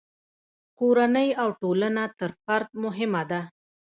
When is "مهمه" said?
2.83-3.23